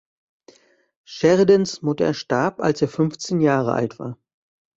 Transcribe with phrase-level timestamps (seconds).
[1.03, 4.17] Sheridans Mutter starb, als er fünfzehn Jahre alt war.